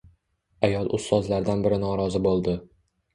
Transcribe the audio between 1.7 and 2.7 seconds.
norozi bo‘ldi.